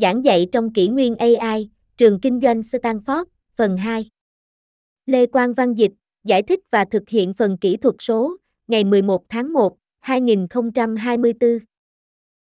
Giảng 0.00 0.24
dạy 0.24 0.46
trong 0.52 0.72
kỷ 0.72 0.88
nguyên 0.88 1.16
AI, 1.16 1.70
trường 1.96 2.20
kinh 2.20 2.40
doanh 2.42 2.60
Stanford, 2.60 3.24
phần 3.56 3.76
2. 3.76 4.10
Lê 5.06 5.26
Quang 5.26 5.54
Văn 5.54 5.74
Dịch, 5.74 5.92
giải 6.24 6.42
thích 6.42 6.60
và 6.70 6.84
thực 6.84 7.08
hiện 7.08 7.34
phần 7.34 7.58
kỹ 7.58 7.76
thuật 7.76 7.94
số, 7.98 8.36
ngày 8.68 8.84
11 8.84 9.22
tháng 9.28 9.52
1, 9.52 9.76
2024. 10.00 11.58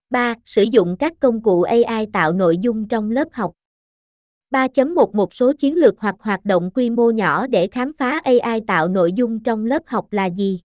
3. 0.09 0.35
Sử 0.45 0.63
dụng 0.63 0.95
các 0.99 1.13
công 1.19 1.43
cụ 1.43 1.61
AI 1.61 2.05
tạo 2.13 2.33
nội 2.33 2.57
dung 2.57 2.87
trong 2.87 3.11
lớp 3.11 3.27
học. 3.31 3.51
3.1 4.51 5.11
Một 5.13 5.33
số 5.33 5.53
chiến 5.53 5.75
lược 5.75 5.99
hoặc 5.99 6.15
hoạt 6.19 6.45
động 6.45 6.71
quy 6.75 6.89
mô 6.89 7.11
nhỏ 7.11 7.47
để 7.47 7.67
khám 7.67 7.93
phá 7.93 8.21
AI 8.23 8.61
tạo 8.67 8.87
nội 8.87 9.13
dung 9.13 9.43
trong 9.43 9.65
lớp 9.65 9.83
học 9.85 10.07
là 10.11 10.25
gì? 10.25 10.61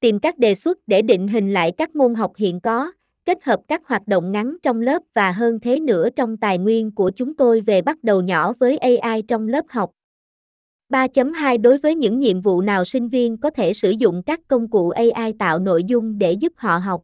Tìm 0.00 0.18
các 0.18 0.38
đề 0.38 0.54
xuất 0.54 0.78
để 0.86 1.02
định 1.02 1.28
hình 1.28 1.52
lại 1.52 1.72
các 1.78 1.96
môn 1.96 2.14
học 2.14 2.32
hiện 2.36 2.60
có, 2.60 2.92
kết 3.26 3.44
hợp 3.44 3.60
các 3.68 3.82
hoạt 3.86 4.08
động 4.08 4.32
ngắn 4.32 4.56
trong 4.62 4.80
lớp 4.80 5.02
và 5.14 5.32
hơn 5.32 5.60
thế 5.60 5.80
nữa 5.80 6.08
trong 6.16 6.36
tài 6.36 6.58
nguyên 6.58 6.90
của 6.90 7.10
chúng 7.16 7.36
tôi 7.36 7.60
về 7.60 7.82
bắt 7.82 8.04
đầu 8.04 8.22
nhỏ 8.22 8.52
với 8.52 8.78
AI 8.78 9.22
trong 9.22 9.48
lớp 9.48 9.64
học. 9.68 9.90
3.2 10.90 11.60
Đối 11.60 11.78
với 11.78 11.94
những 11.94 12.18
nhiệm 12.18 12.40
vụ 12.40 12.60
nào 12.60 12.84
sinh 12.84 13.08
viên 13.08 13.36
có 13.36 13.50
thể 13.50 13.72
sử 13.72 13.90
dụng 13.90 14.22
các 14.26 14.40
công 14.48 14.70
cụ 14.70 14.90
AI 14.90 15.32
tạo 15.38 15.58
nội 15.58 15.84
dung 15.84 16.18
để 16.18 16.32
giúp 16.32 16.52
họ 16.56 16.78
học. 16.78 17.02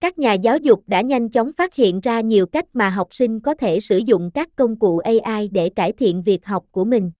Các 0.00 0.18
nhà 0.18 0.32
giáo 0.32 0.58
dục 0.58 0.82
đã 0.86 1.00
nhanh 1.00 1.30
chóng 1.30 1.52
phát 1.52 1.74
hiện 1.74 2.00
ra 2.00 2.20
nhiều 2.20 2.46
cách 2.46 2.66
mà 2.72 2.88
học 2.90 3.14
sinh 3.14 3.40
có 3.40 3.54
thể 3.54 3.80
sử 3.80 3.98
dụng 3.98 4.30
các 4.34 4.48
công 4.56 4.78
cụ 4.78 4.98
AI 4.98 5.48
để 5.48 5.70
cải 5.76 5.92
thiện 5.92 6.22
việc 6.22 6.46
học 6.46 6.64
của 6.70 6.84
mình. 6.84 7.10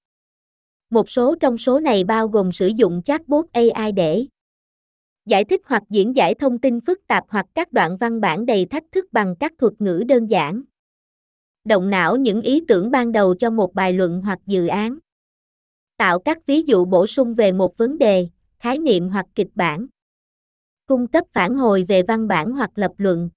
Một 0.91 1.11
số 1.11 1.35
trong 1.41 1.59
số 1.59 1.81
này 1.81 2.05
bao 2.05 2.29
gồm 2.29 2.53
sử 2.53 2.67
dụng 2.67 3.03
chatbot 3.03 3.47
AI 3.53 3.93
để 3.93 4.27
giải 5.27 5.45
thích 5.45 5.61
hoặc 5.65 5.83
diễn 5.91 6.17
giải 6.17 6.35
thông 6.35 6.59
tin 6.59 6.81
phức 6.81 7.07
tạp 7.07 7.25
hoặc 7.29 7.47
các 7.55 7.73
đoạn 7.73 7.97
văn 7.97 8.21
bản 8.21 8.47
đầy 8.47 8.67
thách 8.67 8.85
thức 8.93 9.13
bằng 9.13 9.35
các 9.41 9.53
thuật 9.59 9.73
ngữ 9.79 10.05
đơn 10.09 10.27
giản. 10.27 10.63
Động 11.65 11.91
não 11.91 12.17
những 12.17 12.41
ý 12.43 12.65
tưởng 12.69 12.91
ban 12.91 13.13
đầu 13.13 13.35
cho 13.35 13.51
một 13.51 13.75
bài 13.75 13.93
luận 13.93 14.23
hoặc 14.25 14.39
dự 14.47 14.67
án. 14.67 14.99
Tạo 15.97 16.19
các 16.19 16.47
ví 16.47 16.63
dụ 16.63 16.85
bổ 16.85 17.07
sung 17.07 17.35
về 17.35 17.53
một 17.53 17.77
vấn 17.77 17.99
đề, 17.99 18.29
khái 18.59 18.79
niệm 18.79 19.09
hoặc 19.09 19.27
kịch 19.35 19.51
bản. 19.55 19.87
Cung 20.87 21.07
cấp 21.07 21.25
phản 21.33 21.55
hồi 21.55 21.85
về 21.89 22.03
văn 22.03 22.29
bản 22.29 22.53
hoặc 22.53 22.71
lập 22.75 22.93
luận. 22.97 23.31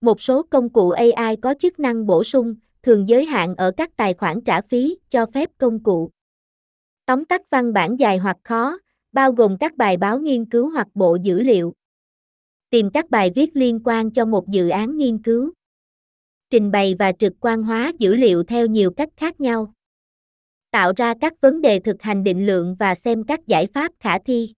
Một 0.00 0.20
số 0.20 0.42
công 0.42 0.68
cụ 0.68 0.90
AI 0.90 1.36
có 1.36 1.54
chức 1.58 1.78
năng 1.78 2.06
bổ 2.06 2.24
sung, 2.24 2.54
thường 2.82 3.08
giới 3.08 3.24
hạn 3.24 3.54
ở 3.56 3.70
các 3.76 3.96
tài 3.96 4.14
khoản 4.14 4.40
trả 4.40 4.60
phí, 4.60 4.98
cho 5.10 5.26
phép 5.26 5.50
công 5.58 5.82
cụ. 5.82 6.10
Tóm 7.06 7.24
tắt 7.24 7.50
văn 7.50 7.72
bản 7.72 7.96
dài 7.96 8.18
hoặc 8.18 8.36
khó, 8.44 8.78
bao 9.16 9.32
gồm 9.32 9.56
các 9.60 9.76
bài 9.76 9.96
báo 9.96 10.18
nghiên 10.18 10.44
cứu 10.44 10.70
hoặc 10.70 10.88
bộ 10.94 11.18
dữ 11.22 11.40
liệu. 11.40 11.72
Tìm 12.70 12.90
các 12.90 13.10
bài 13.10 13.32
viết 13.34 13.50
liên 13.54 13.80
quan 13.84 14.10
cho 14.10 14.24
một 14.24 14.48
dự 14.48 14.68
án 14.68 14.96
nghiên 14.96 15.22
cứu. 15.22 15.52
Trình 16.50 16.70
bày 16.70 16.94
và 16.98 17.12
trực 17.12 17.32
quan 17.40 17.62
hóa 17.62 17.92
dữ 17.98 18.14
liệu 18.14 18.42
theo 18.42 18.66
nhiều 18.66 18.90
cách 18.90 19.08
khác 19.16 19.40
nhau. 19.40 19.72
Tạo 20.70 20.92
ra 20.96 21.14
các 21.20 21.40
vấn 21.40 21.60
đề 21.60 21.80
thực 21.80 22.02
hành 22.02 22.24
định 22.24 22.46
lượng 22.46 22.76
và 22.78 22.94
xem 22.94 23.24
các 23.24 23.46
giải 23.46 23.66
pháp 23.74 23.92
khả 24.00 24.18
thi. 24.18 24.52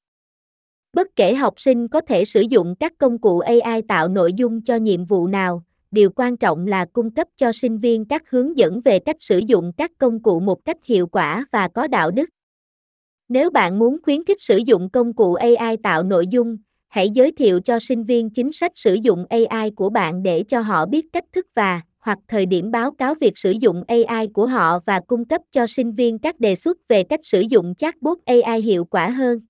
Bất 0.92 1.06
kể 1.16 1.34
học 1.34 1.60
sinh 1.60 1.88
có 1.88 2.00
thể 2.00 2.24
sử 2.24 2.40
dụng 2.40 2.74
các 2.80 2.92
công 2.98 3.18
cụ 3.18 3.38
AI 3.38 3.82
tạo 3.88 4.08
nội 4.08 4.32
dung 4.32 4.62
cho 4.62 4.76
nhiệm 4.76 5.04
vụ 5.04 5.26
nào, 5.26 5.64
điều 5.90 6.10
quan 6.10 6.36
trọng 6.36 6.66
là 6.66 6.86
cung 6.92 7.14
cấp 7.14 7.28
cho 7.36 7.52
sinh 7.52 7.78
viên 7.78 8.04
các 8.04 8.30
hướng 8.30 8.58
dẫn 8.58 8.80
về 8.80 8.98
cách 8.98 9.16
sử 9.20 9.38
dụng 9.38 9.72
các 9.76 9.92
công 9.98 10.22
cụ 10.22 10.40
một 10.40 10.64
cách 10.64 10.84
hiệu 10.84 11.06
quả 11.06 11.46
và 11.52 11.68
có 11.68 11.86
đạo 11.86 12.10
đức. 12.10 12.30
Nếu 13.28 13.50
bạn 13.50 13.78
muốn 13.78 13.96
khuyến 14.02 14.24
khích 14.24 14.42
sử 14.42 14.56
dụng 14.56 14.90
công 14.90 15.12
cụ 15.12 15.34
AI 15.34 15.76
tạo 15.82 16.02
nội 16.02 16.26
dung, 16.26 16.56
hãy 16.88 17.10
giới 17.10 17.32
thiệu 17.32 17.60
cho 17.60 17.78
sinh 17.78 18.04
viên 18.04 18.30
chính 18.30 18.52
sách 18.52 18.72
sử 18.74 18.94
dụng 18.94 19.24
AI 19.28 19.70
của 19.70 19.90
bạn 19.90 20.22
để 20.22 20.44
cho 20.48 20.60
họ 20.60 20.86
biết 20.86 21.06
cách 21.12 21.24
thức 21.32 21.46
và 21.54 21.80
hoặc 22.00 22.18
thời 22.28 22.46
điểm 22.46 22.70
báo 22.70 22.90
cáo 22.90 23.14
việc 23.14 23.38
sử 23.38 23.50
dụng 23.50 23.82
AI 23.88 24.26
của 24.26 24.46
họ 24.46 24.78
và 24.86 25.00
cung 25.06 25.24
cấp 25.24 25.42
cho 25.52 25.66
sinh 25.66 25.92
viên 25.92 26.18
các 26.18 26.40
đề 26.40 26.54
xuất 26.54 26.88
về 26.88 27.02
cách 27.02 27.20
sử 27.22 27.40
dụng 27.40 27.74
chatbot 27.74 28.18
AI 28.24 28.62
hiệu 28.62 28.84
quả 28.84 29.10
hơn. 29.10 29.40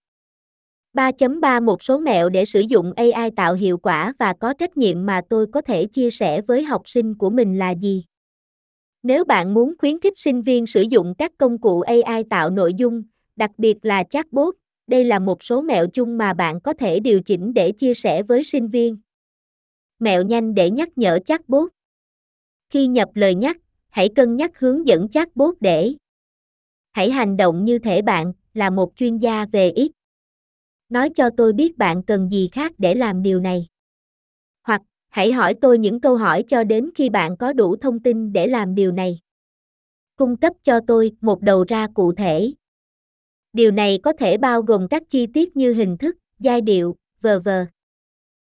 3.3 0.95 1.65
Một 1.65 1.83
số 1.83 1.99
mẹo 1.99 2.29
để 2.29 2.45
sử 2.45 2.61
dụng 2.61 2.93
AI 2.97 3.31
tạo 3.37 3.55
hiệu 3.55 3.79
quả 3.79 4.13
và 4.19 4.33
có 4.41 4.55
trách 4.55 4.77
nhiệm 4.77 5.07
mà 5.07 5.21
tôi 5.29 5.47
có 5.53 5.61
thể 5.61 5.87
chia 5.87 6.11
sẻ 6.11 6.41
với 6.41 6.63
học 6.63 6.83
sinh 6.85 7.15
của 7.15 7.31
mình 7.31 7.59
là 7.59 7.71
gì? 7.71 8.05
Nếu 9.03 9.25
bạn 9.25 9.55
muốn 9.55 9.75
khuyến 9.79 10.01
khích 10.01 10.19
sinh 10.19 10.43
viên 10.43 10.67
sử 10.67 10.83
dụng 10.83 11.15
các 11.19 11.33
công 11.39 11.59
cụ 11.59 11.81
AI 11.81 12.25
tạo 12.31 12.51
nội 12.51 12.75
dung, 12.75 13.03
đặc 13.39 13.51
biệt 13.59 13.77
là 13.83 14.05
chatbot, 14.05 14.55
đây 14.87 15.05
là 15.05 15.19
một 15.19 15.43
số 15.43 15.63
mẹo 15.63 15.87
chung 15.87 16.19
mà 16.19 16.35
bạn 16.35 16.61
có 16.61 16.73
thể 16.73 17.01
điều 17.01 17.23
chỉnh 17.23 17.55
để 17.55 17.73
chia 17.73 17.95
sẻ 17.95 18.23
với 18.23 18.45
sinh 18.45 18.69
viên. 18.69 18.97
Mẹo 19.99 20.23
nhanh 20.23 20.55
để 20.55 20.71
nhắc 20.71 20.99
nhở 20.99 21.19
chatbot. 21.27 21.71
Khi 22.71 22.87
nhập 22.87 23.09
lời 23.15 23.35
nhắc, 23.35 23.57
hãy 23.89 24.09
cân 24.09 24.37
nhắc 24.37 24.59
hướng 24.59 24.87
dẫn 24.87 25.09
chatbot 25.09 25.55
để 25.61 25.95
Hãy 26.91 27.11
hành 27.11 27.37
động 27.37 27.65
như 27.65 27.79
thể 27.79 28.03
bạn 28.03 28.33
là 28.55 28.71
một 28.71 28.93
chuyên 28.97 29.19
gia 29.19 29.47
về 29.53 29.71
ít. 29.71 29.93
Nói 30.89 31.11
cho 31.11 31.31
tôi 31.37 31.53
biết 31.53 31.79
bạn 31.79 32.03
cần 32.03 32.29
gì 32.29 32.49
khác 32.53 32.73
để 32.79 32.95
làm 32.95 33.23
điều 33.23 33.41
này. 33.41 33.67
Hoặc, 34.63 34.83
hãy 35.09 35.33
hỏi 35.33 35.55
tôi 35.61 35.79
những 35.79 36.01
câu 36.01 36.17
hỏi 36.17 36.45
cho 36.49 36.65
đến 36.65 36.91
khi 36.95 37.11
bạn 37.11 37.37
có 37.37 37.53
đủ 37.53 37.77
thông 37.77 38.01
tin 38.01 38.33
để 38.33 38.47
làm 38.47 38.75
điều 38.75 38.93
này. 38.93 39.21
Cung 40.17 40.37
cấp 40.37 40.53
cho 40.63 40.81
tôi 40.87 41.13
một 41.21 41.43
đầu 41.43 41.65
ra 41.69 41.87
cụ 41.95 42.13
thể. 42.13 42.53
Điều 43.59 43.71
này 43.71 43.99
có 44.03 44.13
thể 44.13 44.39
bao 44.39 44.63
gồm 44.63 44.89
các 44.89 45.03
chi 45.09 45.27
tiết 45.27 45.57
như 45.57 45.73
hình 45.73 45.97
thức, 45.97 46.17
giai 46.41 46.61
điệu, 46.61 46.97
v.v. 47.21 47.49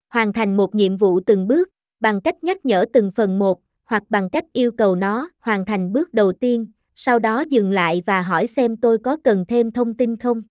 Hoàn 0.09 0.33
thành 0.33 0.57
một 0.57 0.75
nhiệm 0.75 0.97
vụ 0.97 1.19
từng 1.19 1.47
bước, 1.47 1.69
bằng 1.99 2.21
cách 2.21 2.43
nhắc 2.43 2.65
nhở 2.65 2.85
từng 2.93 3.11
phần 3.11 3.39
một, 3.39 3.61
hoặc 3.83 4.03
bằng 4.09 4.29
cách 4.29 4.45
yêu 4.53 4.71
cầu 4.71 4.95
nó 4.95 5.29
hoàn 5.39 5.65
thành 5.65 5.93
bước 5.93 6.13
đầu 6.13 6.31
tiên, 6.31 6.67
sau 6.95 7.19
đó 7.19 7.43
dừng 7.49 7.71
lại 7.71 8.03
và 8.05 8.21
hỏi 8.21 8.47
xem 8.47 8.77
tôi 8.77 8.97
có 8.97 9.17
cần 9.23 9.45
thêm 9.47 9.71
thông 9.71 9.93
tin 9.93 10.17
không. 10.17 10.41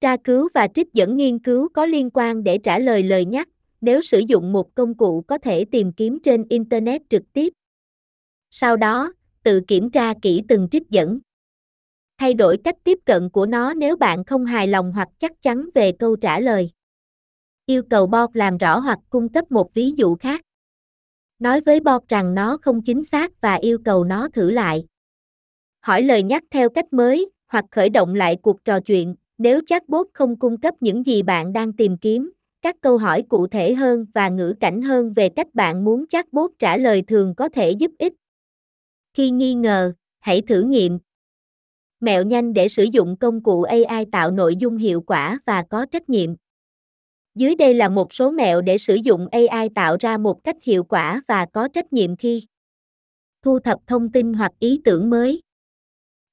Tra 0.00 0.16
cứu 0.24 0.48
và 0.54 0.68
trích 0.74 0.92
dẫn 0.92 1.16
nghiên 1.16 1.38
cứu 1.38 1.68
có 1.68 1.86
liên 1.86 2.10
quan 2.14 2.44
để 2.44 2.58
trả 2.58 2.78
lời 2.78 3.02
lời 3.02 3.24
nhắc, 3.24 3.48
nếu 3.80 4.00
sử 4.00 4.18
dụng 4.18 4.52
một 4.52 4.74
công 4.74 4.94
cụ 4.94 5.24
có 5.26 5.38
thể 5.38 5.64
tìm 5.64 5.92
kiếm 5.92 6.18
trên 6.24 6.44
Internet 6.48 7.02
trực 7.10 7.22
tiếp. 7.32 7.52
Sau 8.50 8.76
đó, 8.76 9.12
tự 9.42 9.60
kiểm 9.66 9.90
tra 9.90 10.14
kỹ 10.22 10.42
từng 10.48 10.68
trích 10.70 10.90
dẫn. 10.90 11.18
Thay 12.18 12.34
đổi 12.34 12.58
cách 12.64 12.76
tiếp 12.84 12.98
cận 13.04 13.30
của 13.30 13.46
nó 13.46 13.74
nếu 13.74 13.96
bạn 13.96 14.24
không 14.24 14.44
hài 14.44 14.66
lòng 14.66 14.92
hoặc 14.92 15.08
chắc 15.18 15.42
chắn 15.42 15.68
về 15.74 15.92
câu 15.92 16.16
trả 16.16 16.40
lời. 16.40 16.70
Yêu 17.66 17.82
cầu 17.90 18.06
Bob 18.06 18.34
làm 18.34 18.58
rõ 18.58 18.78
hoặc 18.78 18.98
cung 19.10 19.28
cấp 19.28 19.52
một 19.52 19.74
ví 19.74 19.92
dụ 19.96 20.16
khác. 20.16 20.40
Nói 21.38 21.60
với 21.60 21.80
Bob 21.80 22.08
rằng 22.08 22.34
nó 22.34 22.56
không 22.62 22.82
chính 22.82 23.04
xác 23.04 23.40
và 23.40 23.54
yêu 23.54 23.78
cầu 23.84 24.04
nó 24.04 24.28
thử 24.28 24.50
lại. 24.50 24.86
Hỏi 25.80 26.02
lời 26.02 26.22
nhắc 26.22 26.44
theo 26.50 26.68
cách 26.68 26.92
mới, 26.92 27.30
hoặc 27.46 27.64
khởi 27.70 27.88
động 27.88 28.14
lại 28.14 28.36
cuộc 28.42 28.64
trò 28.64 28.80
chuyện, 28.80 29.14
nếu 29.38 29.60
chatbot 29.66 30.06
không 30.14 30.38
cung 30.38 30.60
cấp 30.60 30.74
những 30.80 31.06
gì 31.06 31.22
bạn 31.22 31.52
đang 31.52 31.72
tìm 31.72 31.96
kiếm, 31.96 32.32
các 32.62 32.76
câu 32.80 32.98
hỏi 32.98 33.22
cụ 33.28 33.46
thể 33.46 33.74
hơn 33.74 34.06
và 34.14 34.28
ngữ 34.28 34.54
cảnh 34.60 34.82
hơn 34.82 35.12
về 35.12 35.28
cách 35.28 35.54
bạn 35.54 35.84
muốn 35.84 36.06
chatbot 36.06 36.50
trả 36.58 36.76
lời 36.76 37.02
thường 37.02 37.34
có 37.34 37.48
thể 37.48 37.70
giúp 37.70 37.90
ích. 37.98 38.12
Khi 39.14 39.30
nghi 39.30 39.54
ngờ, 39.54 39.92
hãy 40.20 40.42
thử 40.48 40.62
nghiệm. 40.62 40.98
Mẹo 42.00 42.22
nhanh 42.24 42.52
để 42.52 42.68
sử 42.68 42.84
dụng 42.84 43.16
công 43.16 43.42
cụ 43.42 43.62
AI 43.62 44.04
tạo 44.12 44.30
nội 44.30 44.56
dung 44.56 44.76
hiệu 44.76 45.00
quả 45.00 45.38
và 45.46 45.64
có 45.70 45.86
trách 45.86 46.08
nhiệm. 46.08 46.30
Dưới 47.34 47.54
đây 47.54 47.74
là 47.74 47.88
một 47.88 48.12
số 48.12 48.30
mẹo 48.30 48.60
để 48.60 48.78
sử 48.78 48.94
dụng 48.94 49.28
AI 49.30 49.68
tạo 49.74 49.96
ra 50.00 50.18
một 50.18 50.44
cách 50.44 50.56
hiệu 50.62 50.84
quả 50.84 51.22
và 51.28 51.46
có 51.52 51.68
trách 51.68 51.92
nhiệm 51.92 52.16
khi 52.16 52.42
thu 53.42 53.58
thập 53.58 53.78
thông 53.86 54.12
tin 54.12 54.32
hoặc 54.32 54.52
ý 54.58 54.80
tưởng 54.84 55.10
mới. 55.10 55.42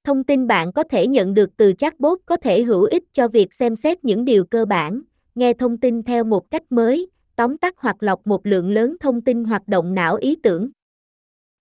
Thông 0.03 0.23
tin 0.23 0.47
bạn 0.47 0.71
có 0.71 0.83
thể 0.83 1.07
nhận 1.07 1.33
được 1.33 1.49
từ 1.57 1.73
chatbot 1.77 2.19
có 2.25 2.37
thể 2.37 2.63
hữu 2.63 2.83
ích 2.83 3.03
cho 3.13 3.27
việc 3.27 3.53
xem 3.53 3.75
xét 3.75 4.05
những 4.05 4.25
điều 4.25 4.45
cơ 4.45 4.65
bản, 4.65 5.01
nghe 5.35 5.53
thông 5.53 5.77
tin 5.77 6.03
theo 6.03 6.23
một 6.23 6.51
cách 6.51 6.63
mới, 6.69 7.07
tóm 7.35 7.57
tắt 7.57 7.75
hoặc 7.77 7.95
lọc 7.99 8.27
một 8.27 8.45
lượng 8.45 8.71
lớn 8.71 8.95
thông 8.99 9.21
tin 9.21 9.43
hoạt 9.43 9.67
động 9.67 9.93
não 9.93 10.15
ý 10.15 10.35
tưởng. 10.43 10.69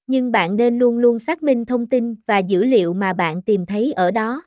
Nhưng 0.07 0.33
bạn 0.33 0.57
nên 0.57 0.79
luôn 0.79 0.99
luôn 0.99 1.19
xác 1.19 1.43
minh 1.43 1.65
thông 1.65 1.87
tin 1.87 2.15
và 2.27 2.39
dữ 2.39 2.65
liệu 2.65 2.95
mà 2.95 3.13
bạn 3.13 3.43
tìm 3.43 3.67
thấy 3.67 3.93
ở 3.93 4.11
đó. 4.11 4.43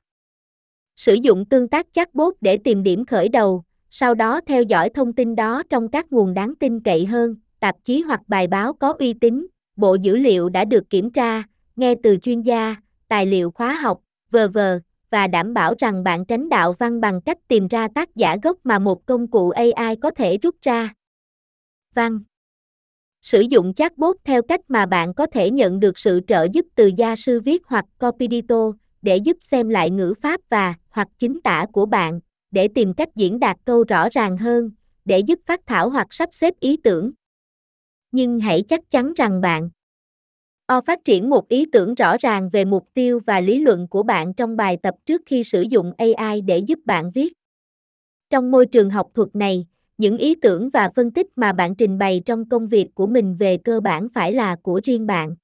Sử 0.95 1.13
dụng 1.13 1.45
tương 1.45 1.67
tác 1.67 1.87
chatbot 1.91 2.35
để 2.41 2.57
tìm 2.57 2.83
điểm 2.83 3.05
khởi 3.05 3.29
đầu, 3.29 3.63
sau 3.89 4.15
đó 4.15 4.41
theo 4.41 4.63
dõi 4.63 4.89
thông 4.89 5.13
tin 5.13 5.35
đó 5.35 5.63
trong 5.69 5.89
các 5.89 6.11
nguồn 6.11 6.33
đáng 6.33 6.53
tin 6.59 6.79
cậy 6.79 7.05
hơn, 7.05 7.35
tạp 7.59 7.75
chí 7.83 8.01
hoặc 8.01 8.21
bài 8.27 8.47
báo 8.47 8.73
có 8.73 8.93
uy 8.99 9.13
tín, 9.13 9.47
bộ 9.75 9.95
dữ 9.95 10.15
liệu 10.17 10.49
đã 10.49 10.65
được 10.65 10.89
kiểm 10.89 11.11
tra, 11.11 11.43
nghe 11.75 11.95
từ 12.03 12.17
chuyên 12.17 12.41
gia, 12.41 12.75
tài 13.07 13.25
liệu 13.25 13.51
khóa 13.51 13.73
học, 13.73 14.01
v.v. 14.31 14.57
và 15.09 15.27
đảm 15.27 15.53
bảo 15.53 15.73
rằng 15.79 16.03
bạn 16.03 16.25
tránh 16.25 16.49
đạo 16.49 16.73
văn 16.73 17.01
bằng 17.01 17.21
cách 17.21 17.37
tìm 17.47 17.67
ra 17.67 17.87
tác 17.87 18.15
giả 18.15 18.37
gốc 18.43 18.57
mà 18.63 18.79
một 18.79 19.05
công 19.05 19.27
cụ 19.27 19.49
AI 19.49 19.95
có 19.95 20.11
thể 20.11 20.37
rút 20.37 20.55
ra. 20.61 20.93
Văn 21.93 22.19
Sử 23.27 23.41
dụng 23.41 23.73
chatbot 23.73 24.15
theo 24.23 24.41
cách 24.41 24.61
mà 24.67 24.85
bạn 24.85 25.13
có 25.13 25.25
thể 25.25 25.51
nhận 25.51 25.79
được 25.79 25.99
sự 25.99 26.21
trợ 26.27 26.47
giúp 26.53 26.65
từ 26.75 26.91
gia 26.97 27.15
sư 27.15 27.39
viết 27.39 27.61
hoặc 27.65 27.85
copydito 27.99 28.71
để 29.01 29.17
giúp 29.17 29.37
xem 29.41 29.69
lại 29.69 29.89
ngữ 29.89 30.13
pháp 30.21 30.41
và 30.49 30.73
hoặc 30.89 31.07
chính 31.17 31.41
tả 31.41 31.65
của 31.71 31.85
bạn, 31.85 32.19
để 32.51 32.67
tìm 32.67 32.93
cách 32.93 33.15
diễn 33.15 33.39
đạt 33.39 33.57
câu 33.65 33.83
rõ 33.83 34.09
ràng 34.11 34.37
hơn, 34.37 34.71
để 35.05 35.19
giúp 35.19 35.39
phát 35.45 35.61
thảo 35.65 35.89
hoặc 35.89 36.07
sắp 36.09 36.29
xếp 36.31 36.53
ý 36.59 36.77
tưởng. 36.77 37.11
nhưng 38.11 38.39
hãy 38.39 38.63
chắc 38.69 38.91
chắn 38.91 39.13
rằng 39.13 39.41
bạn 39.41 39.69
O 40.65 40.81
phát 40.81 40.99
triển 41.05 41.29
một 41.29 41.47
ý 41.49 41.65
tưởng 41.71 41.95
rõ 41.95 42.17
ràng 42.17 42.49
về 42.49 42.65
mục 42.65 42.87
tiêu 42.93 43.19
và 43.25 43.39
lý 43.39 43.59
luận 43.59 43.87
của 43.87 44.03
bạn 44.03 44.33
trong 44.33 44.55
bài 44.55 44.77
tập 44.83 44.95
trước 45.05 45.21
khi 45.25 45.43
sử 45.43 45.61
dụng 45.61 45.93
AI 45.97 46.41
để 46.41 46.57
giúp 46.57 46.79
bạn 46.85 47.11
viết. 47.11 47.33
Trong 48.29 48.51
môi 48.51 48.65
trường 48.65 48.89
học 48.89 49.07
thuật 49.13 49.35
này, 49.35 49.65
những 49.97 50.17
ý 50.17 50.35
tưởng 50.35 50.69
và 50.69 50.89
phân 50.95 51.11
tích 51.11 51.27
mà 51.35 51.53
bạn 51.53 51.75
trình 51.75 51.97
bày 51.97 52.21
trong 52.25 52.49
công 52.49 52.67
việc 52.67 52.87
của 52.95 53.07
mình 53.07 53.35
về 53.35 53.57
cơ 53.57 53.79
bản 53.79 54.07
phải 54.13 54.33
là 54.33 54.55
của 54.55 54.81
riêng 54.83 55.07
bạn. 55.07 55.35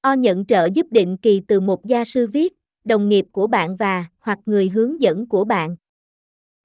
O 0.00 0.12
nhận 0.12 0.46
trợ 0.46 0.68
giúp 0.74 0.86
định 0.90 1.16
kỳ 1.16 1.42
từ 1.48 1.60
một 1.60 1.86
gia 1.86 2.04
sư 2.04 2.26
viết, 2.26 2.52
đồng 2.84 3.08
nghiệp 3.08 3.26
của 3.32 3.46
bạn 3.46 3.76
và 3.76 4.04
hoặc 4.18 4.38
người 4.46 4.68
hướng 4.68 5.00
dẫn 5.00 5.28
của 5.28 5.44
bạn. 5.44 5.76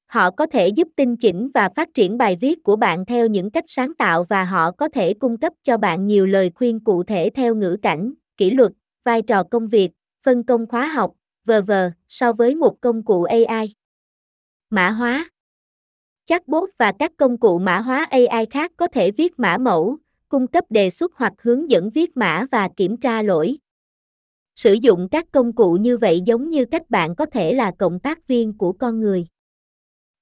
Họ 0.06 0.32
có 0.32 0.46
thể 0.46 0.68
giúp 0.68 0.88
tinh 0.96 1.18
chỉnh 1.18 1.50
và 1.54 1.70
phát 1.76 1.94
triển 1.94 2.18
bài 2.18 2.38
viết 2.42 2.64
của 2.64 2.76
bạn 2.76 3.06
theo 3.06 3.28
những 3.28 3.52
cách 3.52 3.66
sáng 3.68 3.94
tạo 3.94 4.24
và 4.24 4.44
họ 4.44 4.72
có 4.72 4.90
thể 4.90 5.14
cung 5.14 5.38
cấp 5.38 5.54
cho 5.64 5.78
bạn 5.78 6.08
nhiều 6.08 6.26
lời 6.26 6.52
khuyên 6.56 6.80
cụ 6.80 7.04
thể 7.04 7.30
theo 7.34 7.56
ngữ 7.56 7.78
cảnh, 7.82 8.14
kỷ 8.38 8.52
luật, 8.52 8.72
vai 9.04 9.22
trò 9.22 9.44
công 9.44 9.68
việc, 9.68 9.92
phân 10.24 10.44
công 10.44 10.68
khóa 10.68 10.88
học, 10.88 11.12
v.v. 11.46 11.72
so 12.08 12.34
với 12.34 12.56
một 12.56 12.82
công 12.82 13.06
cụ 13.06 13.24
AI. 13.24 13.74
Mã 14.70 14.90
hóa 14.90 15.30
Chatbot 16.32 16.70
và 16.78 16.92
các 17.00 17.12
công 17.18 17.38
cụ 17.38 17.60
mã 17.60 17.80
hóa 17.80 18.08
AI 18.10 18.46
khác 18.46 18.72
có 18.78 18.88
thể 18.88 19.12
viết 19.12 19.40
mã 19.40 19.58
mẫu, 19.58 19.98
cung 20.30 20.48
cấp 20.48 20.66
đề 20.70 20.90
xuất 20.90 21.12
hoặc 21.16 21.34
hướng 21.42 21.72
dẫn 21.72 21.90
viết 21.90 22.18
mã 22.18 22.46
và 22.52 22.70
kiểm 22.78 22.98
tra 22.98 23.22
lỗi. 23.22 23.58
Sử 24.56 24.74
dụng 24.74 25.08
các 25.12 25.26
công 25.32 25.54
cụ 25.54 25.74
như 25.74 25.98
vậy 25.98 26.22
giống 26.26 26.50
như 26.50 26.66
cách 26.66 26.90
bạn 26.90 27.16
có 27.16 27.26
thể 27.26 27.54
là 27.54 27.72
cộng 27.80 28.00
tác 28.00 28.28
viên 28.28 28.58
của 28.58 28.72
con 28.72 29.00
người. 29.00 29.26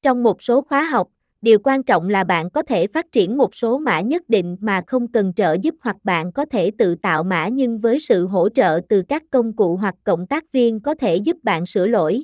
Trong 0.02 0.24
một 0.24 0.42
số 0.42 0.62
khóa 0.62 0.84
học, 0.84 1.08
điều 1.42 1.60
quan 1.64 1.84
trọng 1.84 2.10
là 2.10 2.24
bạn 2.24 2.50
có 2.50 2.62
thể 2.62 2.88
phát 2.88 3.12
triển 3.12 3.38
một 3.38 3.56
số 3.56 3.78
mã 3.78 4.02
nhất 4.02 4.30
định 4.30 4.58
mà 4.60 4.82
không 4.88 5.12
cần 5.12 5.34
trợ 5.34 5.58
giúp 5.62 5.76
hoặc 5.82 5.98
bạn 6.04 6.32
có 6.32 6.46
thể 6.46 6.72
tự 6.78 6.96
tạo 6.96 7.24
mã 7.24 7.48
nhưng 7.48 7.80
với 7.80 8.00
sự 8.00 8.28
hỗ 8.28 8.50
trợ 8.50 8.80
từ 8.90 9.04
các 9.10 9.24
công 9.32 9.56
cụ 9.56 9.78
hoặc 9.78 9.96
cộng 10.04 10.28
tác 10.28 10.52
viên 10.52 10.80
có 10.80 10.96
thể 10.96 11.16
giúp 11.16 11.38
bạn 11.44 11.66
sửa 11.66 11.88
lỗi. 11.88 12.24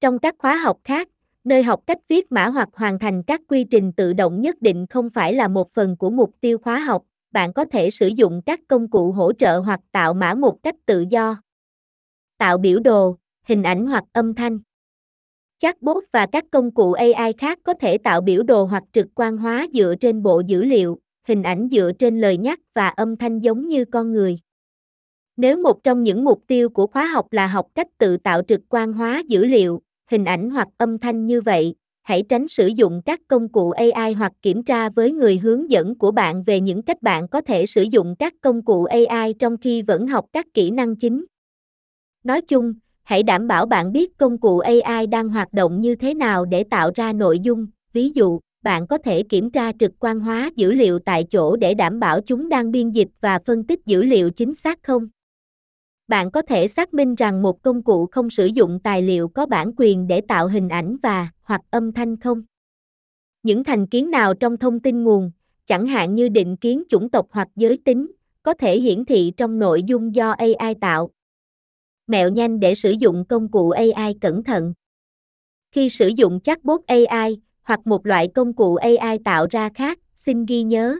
Trong 0.00 0.18
các 0.18 0.34
khóa 0.38 0.56
học 0.56 0.78
khác, 0.84 1.08
nơi 1.48 1.62
học 1.62 1.80
cách 1.86 1.98
viết 2.08 2.32
mã 2.32 2.46
hoặc 2.46 2.68
hoàn 2.72 2.98
thành 2.98 3.22
các 3.22 3.40
quy 3.48 3.64
trình 3.64 3.92
tự 3.92 4.12
động 4.12 4.40
nhất 4.40 4.62
định 4.62 4.86
không 4.90 5.10
phải 5.10 5.34
là 5.34 5.48
một 5.48 5.72
phần 5.72 5.96
của 5.96 6.10
mục 6.10 6.34
tiêu 6.40 6.58
khóa 6.58 6.78
học, 6.78 7.02
bạn 7.30 7.52
có 7.52 7.64
thể 7.64 7.90
sử 7.90 8.06
dụng 8.06 8.42
các 8.46 8.60
công 8.68 8.90
cụ 8.90 9.12
hỗ 9.12 9.32
trợ 9.32 9.58
hoặc 9.58 9.80
tạo 9.92 10.14
mã 10.14 10.34
một 10.34 10.62
cách 10.62 10.74
tự 10.86 11.04
do. 11.10 11.36
Tạo 12.38 12.58
biểu 12.58 12.80
đồ, 12.80 13.16
hình 13.44 13.62
ảnh 13.62 13.86
hoặc 13.86 14.04
âm 14.12 14.34
thanh. 14.34 14.58
Chatbot 15.58 16.04
và 16.12 16.26
các 16.26 16.44
công 16.50 16.70
cụ 16.74 16.92
AI 16.92 17.32
khác 17.38 17.58
có 17.62 17.74
thể 17.74 17.98
tạo 17.98 18.20
biểu 18.20 18.42
đồ 18.42 18.64
hoặc 18.64 18.84
trực 18.92 19.06
quan 19.14 19.36
hóa 19.36 19.66
dựa 19.72 19.94
trên 20.00 20.22
bộ 20.22 20.42
dữ 20.46 20.64
liệu, 20.64 20.98
hình 21.28 21.42
ảnh 21.42 21.68
dựa 21.70 21.92
trên 21.98 22.20
lời 22.20 22.36
nhắc 22.36 22.60
và 22.74 22.88
âm 22.88 23.16
thanh 23.16 23.40
giống 23.40 23.68
như 23.68 23.84
con 23.84 24.12
người. 24.12 24.38
Nếu 25.36 25.56
một 25.62 25.84
trong 25.84 26.02
những 26.02 26.24
mục 26.24 26.42
tiêu 26.46 26.68
của 26.68 26.86
khóa 26.86 27.06
học 27.06 27.26
là 27.30 27.46
học 27.46 27.66
cách 27.74 27.86
tự 27.98 28.16
tạo 28.16 28.42
trực 28.48 28.60
quan 28.68 28.92
hóa 28.92 29.22
dữ 29.28 29.44
liệu, 29.44 29.82
hình 30.10 30.24
ảnh 30.24 30.50
hoặc 30.50 30.68
âm 30.78 30.98
thanh 30.98 31.26
như 31.26 31.40
vậy, 31.40 31.74
hãy 32.02 32.22
tránh 32.28 32.48
sử 32.48 32.66
dụng 32.66 33.02
các 33.04 33.20
công 33.28 33.48
cụ 33.48 33.70
AI 33.70 34.12
hoặc 34.12 34.32
kiểm 34.42 34.62
tra 34.62 34.88
với 34.88 35.12
người 35.12 35.38
hướng 35.38 35.70
dẫn 35.70 35.94
của 35.94 36.10
bạn 36.10 36.42
về 36.42 36.60
những 36.60 36.82
cách 36.82 37.02
bạn 37.02 37.28
có 37.28 37.40
thể 37.40 37.66
sử 37.66 37.82
dụng 37.82 38.14
các 38.18 38.34
công 38.40 38.62
cụ 38.62 38.84
AI 38.84 39.34
trong 39.38 39.56
khi 39.56 39.82
vẫn 39.82 40.06
học 40.06 40.26
các 40.32 40.46
kỹ 40.54 40.70
năng 40.70 40.96
chính. 40.96 41.24
Nói 42.24 42.42
chung, 42.42 42.74
hãy 43.02 43.22
đảm 43.22 43.48
bảo 43.48 43.66
bạn 43.66 43.92
biết 43.92 44.18
công 44.18 44.38
cụ 44.38 44.58
AI 44.58 45.06
đang 45.06 45.28
hoạt 45.28 45.52
động 45.52 45.80
như 45.80 45.94
thế 45.94 46.14
nào 46.14 46.44
để 46.44 46.64
tạo 46.64 46.90
ra 46.94 47.12
nội 47.12 47.38
dung, 47.40 47.66
ví 47.92 48.10
dụ, 48.14 48.40
bạn 48.62 48.86
có 48.86 48.98
thể 48.98 49.22
kiểm 49.22 49.50
tra 49.50 49.72
trực 49.80 49.92
quan 50.00 50.20
hóa 50.20 50.50
dữ 50.56 50.72
liệu 50.72 50.98
tại 50.98 51.24
chỗ 51.30 51.56
để 51.56 51.74
đảm 51.74 52.00
bảo 52.00 52.20
chúng 52.20 52.48
đang 52.48 52.70
biên 52.70 52.90
dịch 52.90 53.08
và 53.20 53.38
phân 53.38 53.64
tích 53.64 53.80
dữ 53.86 54.02
liệu 54.02 54.30
chính 54.30 54.54
xác 54.54 54.82
không? 54.82 55.08
Bạn 56.08 56.30
có 56.30 56.42
thể 56.42 56.68
xác 56.68 56.94
minh 56.94 57.14
rằng 57.14 57.42
một 57.42 57.62
công 57.62 57.82
cụ 57.82 58.06
không 58.06 58.30
sử 58.30 58.46
dụng 58.46 58.80
tài 58.84 59.02
liệu 59.02 59.28
có 59.28 59.46
bản 59.46 59.72
quyền 59.76 60.06
để 60.06 60.20
tạo 60.20 60.48
hình 60.48 60.68
ảnh 60.68 60.96
và 61.02 61.28
hoặc 61.42 61.60
âm 61.70 61.92
thanh 61.92 62.16
không? 62.16 62.42
Những 63.42 63.64
thành 63.64 63.86
kiến 63.86 64.10
nào 64.10 64.34
trong 64.34 64.56
thông 64.56 64.80
tin 64.80 65.04
nguồn, 65.04 65.30
chẳng 65.66 65.86
hạn 65.86 66.14
như 66.14 66.28
định 66.28 66.56
kiến 66.56 66.82
chủng 66.88 67.10
tộc 67.10 67.26
hoặc 67.30 67.48
giới 67.56 67.78
tính, 67.84 68.12
có 68.42 68.54
thể 68.54 68.80
hiển 68.80 69.04
thị 69.04 69.32
trong 69.36 69.58
nội 69.58 69.82
dung 69.82 70.14
do 70.14 70.30
AI 70.30 70.74
tạo. 70.80 71.10
Mẹo 72.06 72.28
nhanh 72.28 72.60
để 72.60 72.74
sử 72.74 72.90
dụng 72.90 73.24
công 73.28 73.50
cụ 73.50 73.70
AI 73.70 74.14
cẩn 74.20 74.44
thận. 74.44 74.74
Khi 75.72 75.88
sử 75.88 76.08
dụng 76.08 76.40
chatbot 76.40 76.80
AI 76.86 77.40
hoặc 77.62 77.80
một 77.84 78.06
loại 78.06 78.28
công 78.34 78.52
cụ 78.52 78.74
AI 78.74 79.18
tạo 79.24 79.46
ra 79.50 79.68
khác, 79.74 79.98
xin 80.14 80.46
ghi 80.46 80.62
nhớ. 80.62 80.98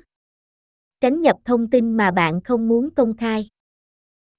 Tránh 1.00 1.20
nhập 1.20 1.36
thông 1.44 1.70
tin 1.70 1.96
mà 1.96 2.10
bạn 2.10 2.40
không 2.40 2.68
muốn 2.68 2.90
công 2.90 3.16
khai. 3.16 3.48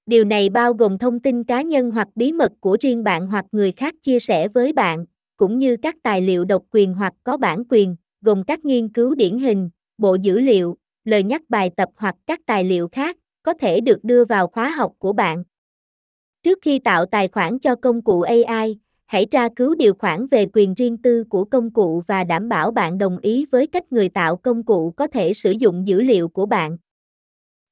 Điều 0.10 0.24
này 0.26 0.50
bao 0.50 0.74
gồm 0.74 0.98
thông 0.98 1.20
tin 1.20 1.44
cá 1.44 1.62
nhân 1.62 1.92
hoặc 1.92 2.08
bí 2.16 2.32
mật 2.32 2.52
của 2.60 2.78
riêng 2.82 3.04
bạn 3.04 3.28
hoặc 3.28 3.46
người 3.52 3.72
khác 3.72 3.96
chia 4.04 4.20
sẻ 4.20 4.48
với 4.48 4.74
bạn, 4.74 5.06
cũng 5.38 5.60
như 5.60 5.78
các 5.78 5.96
tài 6.04 6.22
liệu 6.22 6.46
độc 6.46 6.64
quyền 6.72 6.94
hoặc 6.94 7.14
có 7.24 7.38
bản 7.38 7.64
quyền, 7.70 7.96
gồm 8.22 8.44
các 8.44 8.66
nghiên 8.66 8.90
cứu 8.90 9.16
điển 9.16 9.38
hình, 9.38 9.70
bộ 9.98 10.16
dữ 10.16 10.40
liệu, 10.40 10.78
lời 11.06 11.24
nhắc 11.24 11.42
bài 11.50 11.72
tập 11.78 11.90
hoặc 11.96 12.16
các 12.28 12.40
tài 12.46 12.64
liệu 12.64 12.88
khác, 12.88 13.18
có 13.44 13.54
thể 13.54 13.82
được 13.82 14.04
đưa 14.04 14.26
vào 14.26 14.48
khóa 14.48 14.70
học 14.70 14.92
của 15.00 15.14
bạn. 15.14 15.44
Trước 16.44 16.60
khi 16.62 16.80
tạo 16.80 17.06
tài 17.06 17.28
khoản 17.28 17.60
cho 17.60 17.76
công 17.76 18.02
cụ 18.02 18.22
AI, 18.22 18.78
hãy 19.06 19.26
tra 19.26 19.50
cứu 19.56 19.76
điều 19.76 19.94
khoản 19.94 20.28
về 20.28 20.46
quyền 20.54 20.74
riêng 20.74 20.98
tư 20.98 21.24
của 21.30 21.46
công 21.46 21.74
cụ 21.74 22.02
và 22.08 22.24
đảm 22.24 22.50
bảo 22.50 22.72
bạn 22.72 22.98
đồng 22.98 23.18
ý 23.18 23.46
với 23.52 23.68
cách 23.68 23.92
người 23.92 24.10
tạo 24.10 24.36
công 24.36 24.64
cụ 24.64 24.92
có 24.92 25.08
thể 25.08 25.34
sử 25.34 25.52
dụng 25.52 25.88
dữ 25.88 26.02
liệu 26.02 26.30
của 26.30 26.46
bạn. 26.46 26.78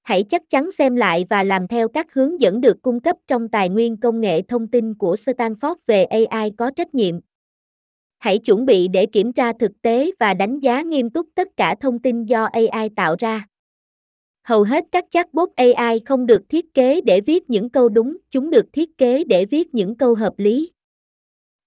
Hãy 0.08 0.24
chắc 0.24 0.50
chắn 0.50 0.72
xem 0.72 0.96
lại 0.96 1.26
và 1.30 1.44
làm 1.44 1.68
theo 1.68 1.88
các 1.88 2.14
hướng 2.14 2.42
dẫn 2.42 2.62
được 2.62 2.82
cung 2.82 3.00
cấp 3.00 3.16
trong 3.28 3.50
tài 3.50 3.70
nguyên 3.70 3.98
công 3.98 4.22
nghệ 4.22 4.42
thông 4.42 4.68
tin 4.68 4.94
của 4.94 5.16
Stanford 5.16 5.76
về 5.86 6.04
AI 6.04 6.52
có 6.58 6.72
trách 6.76 6.96
nhiệm. 6.96 7.16
Hãy 8.18 8.40
chuẩn 8.40 8.66
bị 8.66 8.88
để 8.88 9.06
kiểm 9.06 9.34
tra 9.34 9.54
thực 9.60 9.72
tế 9.82 10.12
và 10.20 10.34
đánh 10.34 10.60
giá 10.60 10.82
nghiêm 10.82 11.10
túc 11.10 11.28
tất 11.36 11.48
cả 11.58 11.76
thông 11.82 12.00
tin 12.00 12.26
do 12.26 12.46
AI 12.46 12.90
tạo 12.96 13.16
ra. 13.20 13.48
Hầu 14.44 14.64
hết 14.64 14.86
các 14.92 15.06
chatbot 15.10 15.50
AI 15.56 16.00
không 16.06 16.26
được 16.26 16.42
thiết 16.50 16.74
kế 16.74 17.02
để 17.02 17.22
viết 17.22 17.50
những 17.50 17.70
câu 17.70 17.90
đúng, 17.90 18.18
chúng 18.32 18.50
được 18.50 18.66
thiết 18.74 18.98
kế 18.98 19.24
để 19.24 19.46
viết 19.46 19.74
những 19.74 19.96
câu 19.96 20.16
hợp 20.16 20.34
lý. 20.38 20.72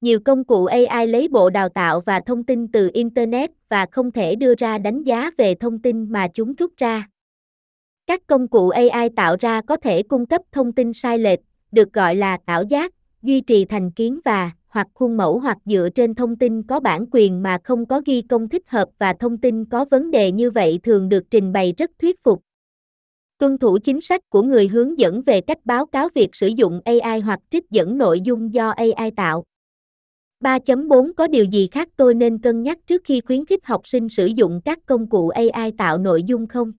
Nhiều 0.00 0.20
công 0.24 0.44
cụ 0.44 0.64
AI 0.64 1.06
lấy 1.06 1.28
bộ 1.28 1.50
đào 1.50 1.68
tạo 1.68 2.00
và 2.00 2.20
thông 2.20 2.44
tin 2.44 2.68
từ 2.68 2.90
Internet 2.94 3.50
và 3.68 3.86
không 3.92 4.10
thể 4.10 4.34
đưa 4.34 4.54
ra 4.54 4.78
đánh 4.78 5.02
giá 5.02 5.30
về 5.38 5.54
thông 5.54 5.82
tin 5.82 6.12
mà 6.12 6.28
chúng 6.34 6.54
rút 6.54 6.76
ra. 6.76 7.08
Các 8.10 8.26
công 8.26 8.48
cụ 8.48 8.68
AI 8.68 9.08
tạo 9.16 9.36
ra 9.40 9.60
có 9.60 9.76
thể 9.76 10.02
cung 10.02 10.26
cấp 10.26 10.42
thông 10.52 10.72
tin 10.72 10.92
sai 10.92 11.18
lệch, 11.18 11.40
được 11.72 11.92
gọi 11.92 12.14
là 12.14 12.38
ảo 12.44 12.62
giác, 12.62 12.94
duy 13.22 13.40
trì 13.40 13.64
thành 13.64 13.90
kiến 13.90 14.20
và 14.24 14.50
hoặc 14.68 14.86
khuôn 14.94 15.16
mẫu 15.16 15.38
hoặc 15.38 15.58
dựa 15.64 15.88
trên 15.94 16.14
thông 16.14 16.36
tin 16.36 16.62
có 16.62 16.80
bản 16.80 17.06
quyền 17.12 17.42
mà 17.42 17.58
không 17.64 17.86
có 17.86 18.02
ghi 18.06 18.22
công 18.22 18.48
thích 18.48 18.62
hợp 18.66 18.88
và 18.98 19.12
thông 19.12 19.38
tin 19.38 19.64
có 19.64 19.84
vấn 19.90 20.10
đề 20.10 20.32
như 20.32 20.50
vậy 20.50 20.80
thường 20.82 21.08
được 21.08 21.24
trình 21.30 21.52
bày 21.52 21.74
rất 21.78 21.90
thuyết 21.98 22.22
phục. 22.22 22.42
Tuân 23.38 23.58
thủ 23.58 23.78
chính 23.84 24.00
sách 24.00 24.30
của 24.30 24.42
người 24.42 24.68
hướng 24.68 24.98
dẫn 24.98 25.22
về 25.22 25.40
cách 25.40 25.58
báo 25.64 25.86
cáo 25.86 26.08
việc 26.14 26.28
sử 26.32 26.46
dụng 26.46 26.80
AI 26.84 27.20
hoặc 27.20 27.40
trích 27.50 27.70
dẫn 27.70 27.98
nội 27.98 28.20
dung 28.20 28.54
do 28.54 28.70
AI 28.70 29.10
tạo. 29.16 29.44
3.4 30.40 31.12
Có 31.16 31.26
điều 31.26 31.44
gì 31.44 31.68
khác 31.72 31.88
tôi 31.96 32.14
nên 32.14 32.38
cân 32.38 32.62
nhắc 32.62 32.78
trước 32.86 33.02
khi 33.04 33.20
khuyến 33.20 33.46
khích 33.46 33.66
học 33.66 33.88
sinh 33.88 34.08
sử 34.08 34.26
dụng 34.26 34.60
các 34.64 34.78
công 34.86 35.06
cụ 35.06 35.28
AI 35.28 35.72
tạo 35.78 35.98
nội 35.98 36.22
dung 36.22 36.46
không? 36.46 36.72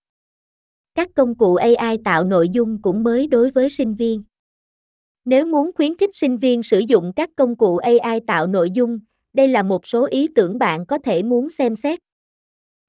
Các 0.96 1.10
công 1.16 1.36
cụ 1.36 1.56
AI 1.56 1.98
tạo 2.06 2.24
nội 2.24 2.50
dung 2.50 2.82
cũng 2.82 3.04
mới 3.04 3.28
đối 3.28 3.50
với 3.50 3.70
sinh 3.70 3.94
viên. 3.94 4.24
Nếu 5.26 5.46
muốn 5.46 5.72
khuyến 5.76 5.98
khích 5.98 6.10
sinh 6.14 6.38
viên 6.38 6.64
sử 6.64 6.80
dụng 6.80 7.14
các 7.16 7.30
công 7.36 7.56
cụ 7.56 7.78
AI 7.78 8.20
tạo 8.28 8.48
nội 8.48 8.72
dung, 8.72 9.00
đây 9.34 9.48
là 9.48 9.64
một 9.64 9.88
số 9.88 10.06
ý 10.06 10.28
tưởng 10.36 10.60
bạn 10.60 10.86
có 10.86 10.98
thể 10.98 11.24
muốn 11.24 11.50
xem 11.50 11.76
xét. 11.76 12.00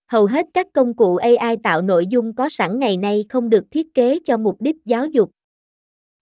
Hầu 0.07 0.27
hết 0.27 0.47
các 0.55 0.67
công 0.73 0.97
cụ 0.97 1.17
AI 1.17 1.57
tạo 1.63 1.83
nội 1.83 2.07
dung 2.07 2.35
có 2.35 2.49
sẵn 2.49 2.79
ngày 2.79 2.97
nay 2.97 3.25
không 3.29 3.51
được 3.51 3.65
thiết 3.71 3.95
kế 3.95 4.19
cho 4.25 4.37
mục 4.37 4.57
đích 4.61 4.77
giáo 4.85 5.07
dục. 5.07 5.31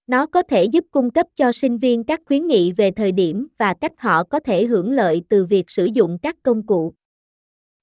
Nó 0.07 0.27
có 0.27 0.43
thể 0.43 0.65
giúp 0.65 0.85
cung 0.91 1.11
cấp 1.11 1.27
cho 1.37 1.53
sinh 1.53 1.79
viên 1.79 2.05
các 2.05 2.21
khuyến 2.27 2.47
nghị 2.47 2.73
về 2.73 2.91
thời 2.91 3.13
điểm 3.13 3.47
và 3.59 3.75
cách 3.75 3.93
họ 3.99 4.25
có 4.25 4.41
thể 4.41 4.67
hưởng 4.67 4.93
lợi 4.93 5.23
từ 5.29 5.45
việc 5.45 5.71
sử 5.71 5.85
dụng 5.85 6.19
các 6.23 6.37
công 6.43 6.67
cụ 6.67 6.95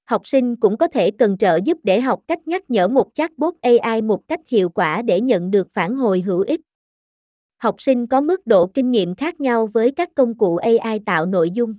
học 0.07 0.27
sinh 0.27 0.55
cũng 0.55 0.77
có 0.77 0.87
thể 0.87 1.11
cần 1.11 1.37
trợ 1.37 1.59
giúp 1.65 1.77
để 1.83 2.01
học 2.01 2.19
cách 2.27 2.47
nhắc 2.47 2.69
nhở 2.69 2.87
một 2.87 3.07
chatbot 3.13 3.53
AI 3.61 4.01
một 4.01 4.27
cách 4.27 4.39
hiệu 4.47 4.69
quả 4.69 5.01
để 5.01 5.21
nhận 5.21 5.51
được 5.51 5.71
phản 5.71 5.95
hồi 5.95 6.21
hữu 6.21 6.39
ích. 6.39 6.61
Học 7.57 7.75
sinh 7.81 8.07
có 8.07 8.21
mức 8.21 8.47
độ 8.47 8.67
kinh 8.67 8.91
nghiệm 8.91 9.15
khác 9.15 9.39
nhau 9.39 9.67
với 9.73 9.91
các 9.91 10.09
công 10.15 10.37
cụ 10.37 10.57
AI 10.57 10.99
tạo 11.05 11.25
nội 11.25 11.51
dung. 11.51 11.75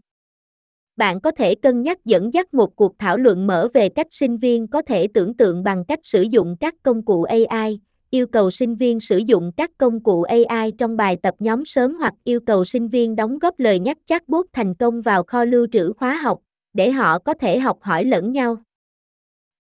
Bạn 0.97 1.21
có 1.21 1.31
thể 1.31 1.55
cân 1.55 1.83
nhắc 1.83 2.05
dẫn 2.05 2.35
dắt 2.35 2.55
một 2.55 2.77
cuộc 2.77 2.99
thảo 2.99 3.17
luận 3.17 3.47
mở 3.47 3.69
về 3.75 3.89
cách 3.89 4.07
sinh 4.11 4.37
viên 4.37 4.67
có 4.67 4.83
thể 4.83 5.09
tưởng 5.15 5.35
tượng 5.35 5.65
bằng 5.65 5.85
cách 5.85 6.01
sử 6.03 6.23
dụng 6.23 6.57
các 6.61 6.75
công 6.83 7.05
cụ 7.05 7.23
AI, 7.23 7.81
yêu 8.11 8.27
cầu 8.27 8.51
sinh 8.51 8.75
viên 8.75 9.01
sử 9.01 9.19
dụng 9.19 9.53
các 9.57 9.71
công 9.79 10.03
cụ 10.03 10.23
AI 10.23 10.73
trong 10.79 10.97
bài 10.97 11.17
tập 11.23 11.35
nhóm 11.39 11.65
sớm 11.65 11.95
hoặc 11.95 12.15
yêu 12.25 12.41
cầu 12.41 12.65
sinh 12.65 12.89
viên 12.89 13.17
đóng 13.17 13.39
góp 13.39 13.59
lời 13.59 13.79
nhắc 13.79 13.99
chatbot 14.07 14.47
thành 14.53 14.75
công 14.75 15.03
vào 15.03 15.23
kho 15.23 15.45
lưu 15.45 15.67
trữ 15.73 15.93
khóa 15.93 16.15
học 16.15 16.41
để 16.79 16.91
họ 16.91 17.19
có 17.19 17.35
thể 17.35 17.59
học 17.59 17.79
hỏi 17.83 18.05
lẫn 18.05 18.33
nhau. 18.33 18.57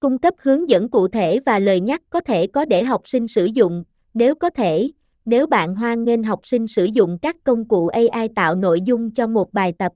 Cung 0.00 0.18
cấp 0.18 0.34
hướng 0.38 0.70
dẫn 0.70 0.88
cụ 0.88 1.08
thể 1.08 1.40
và 1.46 1.58
lời 1.58 1.80
nhắc 1.80 2.02
có 2.10 2.20
thể 2.20 2.46
có 2.46 2.64
để 2.64 2.84
học 2.84 3.08
sinh 3.08 3.28
sử 3.28 3.44
dụng, 3.44 3.84
nếu 4.14 4.34
có 4.34 4.50
thể, 4.50 4.90
nếu 5.24 5.46
bạn 5.46 5.74
hoan 5.74 6.04
nghênh 6.04 6.22
học 6.22 6.40
sinh 6.46 6.68
sử 6.68 6.84
dụng 6.84 7.18
các 7.22 7.36
công 7.44 7.68
cụ 7.68 7.88
AI 7.88 8.28
tạo 8.36 8.54
nội 8.54 8.80
dung 8.80 9.10
cho 9.10 9.26
một 9.26 9.52
bài 9.52 9.72
tập. 9.78 9.92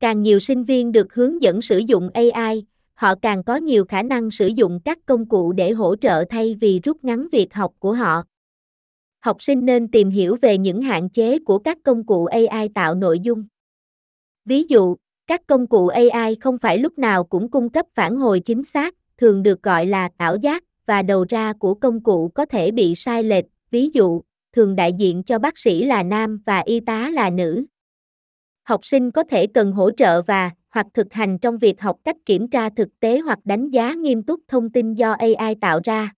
Càng 0.00 0.22
nhiều 0.22 0.38
sinh 0.38 0.64
viên 0.64 0.92
được 0.92 1.14
hướng 1.14 1.42
dẫn 1.42 1.60
sử 1.60 1.78
dụng 1.78 2.10
AI, 2.14 2.64
họ 2.94 3.14
càng 3.22 3.44
có 3.44 3.56
nhiều 3.56 3.84
khả 3.84 4.02
năng 4.02 4.30
sử 4.30 4.46
dụng 4.46 4.80
các 4.84 4.98
công 5.06 5.28
cụ 5.28 5.52
để 5.52 5.72
hỗ 5.72 5.96
trợ 5.96 6.24
thay 6.30 6.56
vì 6.60 6.80
rút 6.80 7.04
ngắn 7.04 7.28
việc 7.32 7.54
học 7.54 7.72
của 7.78 7.92
họ. 7.92 8.22
Học 9.20 9.42
sinh 9.42 9.64
nên 9.64 9.88
tìm 9.88 10.10
hiểu 10.10 10.36
về 10.42 10.58
những 10.58 10.82
hạn 10.82 11.10
chế 11.10 11.38
của 11.38 11.58
các 11.58 11.78
công 11.84 12.06
cụ 12.06 12.26
AI 12.26 12.68
tạo 12.74 12.94
nội 12.94 13.20
dung. 13.20 13.44
Ví 14.44 14.64
dụ, 14.68 14.96
các 15.26 15.40
công 15.46 15.66
cụ 15.66 15.88
AI 15.88 16.34
không 16.40 16.58
phải 16.58 16.78
lúc 16.78 16.98
nào 16.98 17.24
cũng 17.24 17.50
cung 17.50 17.68
cấp 17.68 17.86
phản 17.94 18.16
hồi 18.16 18.40
chính 18.40 18.64
xác, 18.64 18.94
thường 19.18 19.42
được 19.42 19.62
gọi 19.62 19.86
là 19.86 20.08
ảo 20.16 20.36
giác, 20.36 20.64
và 20.86 21.02
đầu 21.02 21.26
ra 21.28 21.52
của 21.52 21.74
công 21.74 22.02
cụ 22.02 22.28
có 22.34 22.46
thể 22.46 22.70
bị 22.70 22.94
sai 22.94 23.22
lệch, 23.22 23.44
ví 23.70 23.90
dụ, 23.94 24.22
thường 24.52 24.76
đại 24.76 24.92
diện 24.92 25.22
cho 25.22 25.38
bác 25.38 25.58
sĩ 25.58 25.84
là 25.84 26.02
nam 26.02 26.40
và 26.46 26.58
y 26.58 26.80
tá 26.80 27.10
là 27.10 27.30
nữ. 27.30 27.64
Học 28.62 28.80
sinh 28.84 29.10
có 29.10 29.24
thể 29.30 29.46
cần 29.46 29.72
hỗ 29.72 29.90
trợ 29.90 30.22
và 30.22 30.50
hoặc 30.70 30.86
thực 30.94 31.12
hành 31.12 31.38
trong 31.38 31.58
việc 31.58 31.80
học 31.80 31.96
cách 32.04 32.16
kiểm 32.26 32.48
tra 32.48 32.68
thực 32.68 32.88
tế 33.00 33.18
hoặc 33.18 33.38
đánh 33.44 33.70
giá 33.70 33.94
nghiêm 33.94 34.22
túc 34.22 34.40
thông 34.48 34.70
tin 34.70 34.94
do 34.94 35.12
AI 35.12 35.54
tạo 35.60 35.80
ra. 35.84 36.12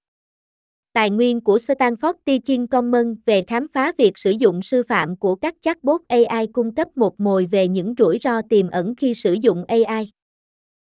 Tài 0.97 1.11
nguyên 1.11 1.41
của 1.41 1.57
Stanford 1.57 2.15
Teaching 2.25 2.67
Commons 2.67 3.19
về 3.27 3.43
khám 3.47 3.67
phá 3.73 3.93
việc 3.99 4.19
sử 4.19 4.31
dụng 4.31 4.63
sư 4.63 4.83
phạm 4.89 5.17
của 5.17 5.35
các 5.35 5.55
chatbot 5.61 6.01
AI 6.09 6.47
cung 6.53 6.75
cấp 6.75 6.89
một 6.97 7.21
mồi 7.21 7.47
về 7.47 7.69
những 7.69 7.95
rủi 7.99 8.19
ro 8.23 8.43
tiềm 8.43 8.71
ẩn 8.71 8.95
khi 8.97 9.15
sử 9.15 9.33
dụng 9.33 9.65
AI. 9.65 10.11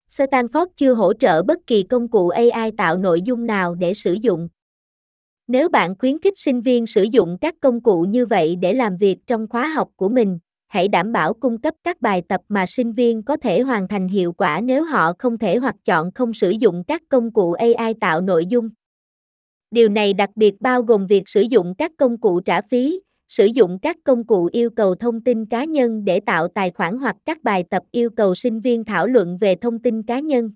Stanford 0.10 0.68
chưa 0.76 0.94
hỗ 0.94 1.14
trợ 1.14 1.44
bất 1.44 1.58
kỳ 1.68 1.84
công 1.84 2.08
cụ 2.08 2.30
AI 2.30 2.72
tạo 2.78 2.98
nội 2.98 3.22
dung 3.22 3.46
nào 3.46 3.76
để 3.76 3.94
sử 3.94 4.14
dụng. 4.14 4.50
Nếu 5.48 5.70
bạn 5.70 5.96
khuyến 6.00 6.20
khích 6.20 6.40
sinh 6.40 6.62
viên 6.62 6.86
sử 6.86 7.04
dụng 7.04 7.38
các 7.42 7.56
công 7.62 7.82
cụ 7.82 8.02
như 8.02 8.26
vậy 8.26 8.56
để 8.56 8.74
làm 8.74 8.98
việc 8.98 9.18
trong 9.28 9.48
khóa 9.48 9.68
học 9.68 9.90
của 9.96 10.10
mình, 10.10 10.40
hãy 10.68 10.88
đảm 10.88 11.12
bảo 11.12 11.34
cung 11.34 11.62
cấp 11.62 11.74
các 11.84 12.02
bài 12.02 12.24
tập 12.28 12.42
mà 12.50 12.66
sinh 12.66 12.92
viên 12.92 13.24
có 13.24 13.38
thể 13.38 13.62
hoàn 13.62 13.88
thành 13.88 14.08
hiệu 14.08 14.34
quả 14.34 14.62
nếu 14.62 14.84
họ 14.84 15.14
không 15.20 15.38
thể 15.38 15.58
hoặc 15.58 15.76
chọn 15.86 16.12
không 16.12 16.34
sử 16.34 16.50
dụng 16.50 16.84
các 16.88 17.04
công 17.10 17.34
cụ 17.34 17.54
AI 17.54 17.94
tạo 18.02 18.22
nội 18.22 18.46
dung. 18.46 18.70
Điều 19.72 19.90
này 19.90 20.14
đặc 20.14 20.30
biệt 20.36 20.62
bao 20.62 20.82
gồm 20.82 21.08
việc 21.08 21.30
sử 21.30 21.42
dụng 21.42 21.74
các 21.78 21.92
công 21.98 22.18
cụ 22.18 22.40
trả 22.40 22.62
phí, 22.62 23.02
sử 23.28 23.46
dụng 23.46 23.80
các 23.80 23.98
công 24.04 24.24
cụ 24.24 24.50
yêu 24.52 24.70
cầu 24.70 24.96
thông 24.96 25.22
tin 25.22 25.46
cá 25.46 25.64
nhân 25.64 26.06
để 26.06 26.20
tạo 26.20 26.48
tài 26.48 26.72
khoản 26.72 26.98
hoặc 26.98 27.16
các 27.26 27.44
bài 27.44 27.64
tập 27.70 27.84
yêu 27.92 28.10
cầu 28.10 28.36
sinh 28.36 28.60
viên 28.60 28.84
thảo 28.84 29.08
luận 29.08 29.38
về 29.38 29.56
thông 29.56 29.80
tin 29.80 30.04
cá 30.04 30.20
nhân. 30.20 30.52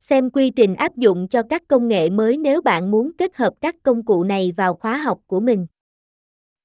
Xem 0.00 0.30
quy 0.30 0.50
trình 0.50 0.74
áp 0.74 0.96
dụng 0.96 1.28
cho 1.28 1.42
các 1.42 1.62
công 1.68 1.88
nghệ 1.88 2.10
mới 2.10 2.38
nếu 2.38 2.62
bạn 2.62 2.90
muốn 2.90 3.12
kết 3.18 3.36
hợp 3.36 3.54
các 3.60 3.76
công 3.82 4.04
cụ 4.04 4.24
này 4.24 4.52
vào 4.56 4.74
khóa 4.74 4.96
học 4.96 5.20
của 5.26 5.40
mình. 5.40 5.66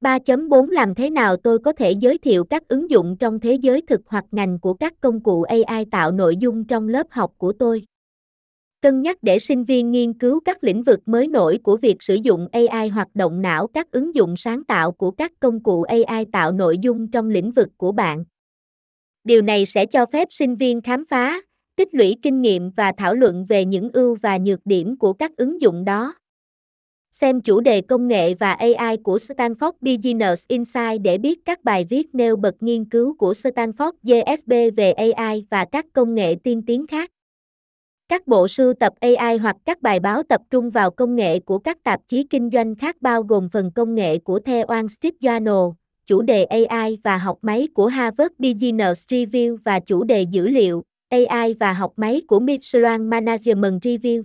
3.4 0.02 0.70
Làm 0.70 0.96
thế 0.96 1.10
nào 1.10 1.38
tôi 1.38 1.60
có 1.60 1.74
thể 1.74 1.92
giới 1.92 2.18
thiệu 2.18 2.44
các 2.44 2.68
ứng 2.68 2.90
dụng 2.90 3.18
trong 3.18 3.40
thế 3.40 3.54
giới 3.54 3.82
thực 3.82 4.02
hoặc 4.08 4.26
ngành 4.32 4.60
của 4.60 4.74
các 4.74 4.94
công 5.02 5.24
cụ 5.24 5.44
AI 5.44 5.86
tạo 5.92 6.12
nội 6.12 6.38
dung 6.38 6.68
trong 6.68 6.88
lớp 6.88 7.08
học 7.10 7.32
của 7.38 7.54
tôi? 7.54 7.86
Cân 8.86 9.02
nhắc 9.02 9.18
để 9.22 9.40
sinh 9.40 9.64
viên 9.64 9.92
nghiên 9.92 10.14
cứu 10.14 10.40
các 10.46 10.64
lĩnh 10.64 10.84
vực 10.84 11.00
mới 11.06 11.28
nổi 11.28 11.60
của 11.64 11.78
việc 11.78 11.96
sử 12.00 12.16
dụng 12.16 12.48
AI 12.52 12.90
hoạt 12.90 13.08
động 13.14 13.42
não 13.42 13.68
các 13.68 13.92
ứng 13.92 14.16
dụng 14.16 14.36
sáng 14.38 14.64
tạo 14.64 14.92
của 14.92 15.12
các 15.12 15.32
công 15.40 15.64
cụ 15.64 15.84
AI 15.84 16.26
tạo 16.32 16.52
nội 16.52 16.78
dung 16.78 17.12
trong 17.12 17.30
lĩnh 17.30 17.52
vực 17.52 17.70
của 17.78 17.92
bạn. 17.92 18.24
Điều 19.24 19.42
này 19.42 19.66
sẽ 19.66 19.86
cho 19.86 20.06
phép 20.06 20.28
sinh 20.32 20.56
viên 20.56 20.82
khám 20.82 21.06
phá, 21.06 21.42
tích 21.76 21.88
lũy 21.92 22.16
kinh 22.22 22.42
nghiệm 22.42 22.72
và 22.72 22.92
thảo 22.98 23.16
luận 23.16 23.46
về 23.50 23.66
những 23.66 23.90
ưu 23.94 24.16
và 24.22 24.38
nhược 24.38 24.60
điểm 24.66 24.98
của 24.98 25.14
các 25.14 25.32
ứng 25.38 25.62
dụng 25.62 25.86
đó. 25.86 26.14
Xem 27.14 27.42
chủ 27.42 27.62
đề 27.62 27.82
công 27.82 28.08
nghệ 28.08 28.34
và 28.34 28.54
AI 28.54 28.98
của 29.04 29.18
Stanford 29.18 29.74
Business 29.82 30.48
Insight 30.48 31.02
để 31.02 31.18
biết 31.18 31.40
các 31.46 31.64
bài 31.64 31.86
viết 31.90 32.16
nêu 32.16 32.36
bật 32.36 32.56
nghiên 32.60 32.86
cứu 32.86 33.16
của 33.18 33.34
Stanford 33.34 33.92
GSB 34.04 34.54
về 34.76 34.92
AI 34.92 35.46
và 35.50 35.66
các 35.66 35.86
công 35.94 36.16
nghệ 36.16 36.36
tiên 36.44 36.62
tiến 36.66 36.88
khác. 36.88 37.12
Các 38.10 38.28
bộ 38.28 38.48
sưu 38.48 38.74
tập 38.74 38.94
AI 39.00 39.38
hoặc 39.38 39.56
các 39.66 39.82
bài 39.82 40.00
báo 40.00 40.24
tập 40.24 40.42
trung 40.50 40.70
vào 40.70 40.92
công 40.92 41.16
nghệ 41.16 41.40
của 41.40 41.60
các 41.60 41.84
tạp 41.84 42.02
chí 42.08 42.24
kinh 42.30 42.50
doanh 42.54 42.76
khác 42.76 43.02
bao 43.02 43.24
gồm 43.24 43.50
phần 43.50 43.72
công 43.72 43.96
nghệ 43.96 44.18
của 44.18 44.40
The 44.40 44.64
Wall 44.64 44.88
Street 44.88 45.14
Journal, 45.22 45.74
chủ 46.06 46.22
đề 46.22 46.44
AI 46.44 46.98
và 47.04 47.18
học 47.18 47.38
máy 47.42 47.68
của 47.74 47.88
Harvard 47.88 48.34
Business 48.40 49.06
Review 49.08 49.58
và 49.64 49.80
chủ 49.80 50.04
đề 50.04 50.22
dữ 50.22 50.48
liệu, 50.48 50.84
AI 51.10 51.54
và 51.54 51.74
học 51.74 51.94
máy 51.96 52.22
của 52.28 52.40
Michelin 52.40 53.10
Management 53.10 53.84
Review. 53.84 54.24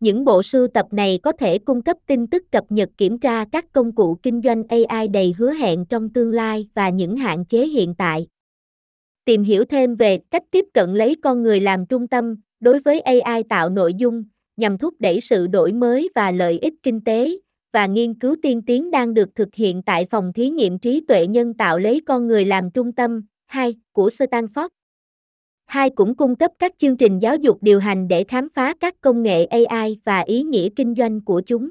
Những 0.00 0.24
bộ 0.24 0.42
sưu 0.42 0.68
tập 0.68 0.86
này 0.90 1.18
có 1.22 1.32
thể 1.32 1.58
cung 1.58 1.82
cấp 1.82 1.96
tin 2.06 2.26
tức 2.26 2.42
cập 2.50 2.64
nhật 2.68 2.88
kiểm 2.96 3.18
tra 3.18 3.44
các 3.52 3.72
công 3.72 3.94
cụ 3.94 4.16
kinh 4.22 4.40
doanh 4.44 4.64
AI 4.68 5.08
đầy 5.08 5.34
hứa 5.38 5.52
hẹn 5.52 5.84
trong 5.84 6.08
tương 6.08 6.32
lai 6.32 6.68
và 6.74 6.88
những 6.88 7.16
hạn 7.16 7.44
chế 7.44 7.66
hiện 7.66 7.94
tại. 7.94 8.26
Tìm 9.24 9.42
hiểu 9.42 9.64
thêm 9.64 9.94
về 9.94 10.18
cách 10.30 10.44
tiếp 10.50 10.64
cận 10.74 10.94
lấy 10.94 11.16
con 11.22 11.42
người 11.42 11.60
làm 11.60 11.86
trung 11.86 12.08
tâm 12.08 12.36
đối 12.60 12.78
với 12.78 13.00
AI 13.00 13.42
tạo 13.42 13.68
nội 13.68 13.94
dung 13.94 14.24
nhằm 14.56 14.78
thúc 14.78 14.94
đẩy 14.98 15.20
sự 15.20 15.46
đổi 15.46 15.72
mới 15.72 16.08
và 16.14 16.30
lợi 16.30 16.58
ích 16.58 16.74
kinh 16.82 17.00
tế 17.04 17.30
và 17.72 17.86
nghiên 17.86 18.14
cứu 18.14 18.36
tiên 18.42 18.62
tiến 18.62 18.90
đang 18.90 19.14
được 19.14 19.34
thực 19.34 19.54
hiện 19.54 19.82
tại 19.82 20.06
phòng 20.10 20.32
thí 20.32 20.50
nghiệm 20.50 20.78
trí 20.78 21.04
tuệ 21.08 21.26
nhân 21.26 21.54
tạo 21.54 21.78
lấy 21.78 22.00
con 22.06 22.26
người 22.26 22.44
làm 22.44 22.70
trung 22.70 22.92
tâm 22.92 23.22
2 23.46 23.74
của 23.92 24.08
Stanford. 24.08 24.68
Hai 25.66 25.90
cũng 25.90 26.14
cung 26.14 26.36
cấp 26.36 26.50
các 26.58 26.72
chương 26.78 26.96
trình 26.96 27.18
giáo 27.18 27.36
dục 27.36 27.58
điều 27.60 27.78
hành 27.78 28.08
để 28.08 28.24
khám 28.24 28.48
phá 28.54 28.74
các 28.80 29.00
công 29.00 29.22
nghệ 29.22 29.44
AI 29.44 30.00
và 30.04 30.20
ý 30.20 30.42
nghĩa 30.42 30.68
kinh 30.76 30.94
doanh 30.98 31.24
của 31.24 31.42
chúng. 31.46 31.70